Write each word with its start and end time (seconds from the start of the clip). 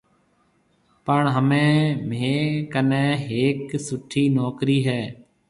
پڻ 1.05 1.21
همي 1.35 1.67
ميه 2.09 2.39
ڪني 2.73 3.05
هيَڪ 3.27 3.59
سُٺِي 3.87 4.23
نوڪرِي 4.35 4.77
هيَ۔ 4.87 5.01